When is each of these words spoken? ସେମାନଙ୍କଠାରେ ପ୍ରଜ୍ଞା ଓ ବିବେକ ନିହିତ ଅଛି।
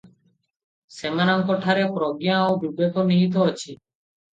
ସେମାନଙ୍କଠାରେ 0.95 1.85
ପ୍ରଜ୍ଞା 2.01 2.43
ଓ 2.49 2.59
ବିବେକ 2.67 3.09
ନିହିତ 3.15 3.51
ଅଛି। 3.51 3.81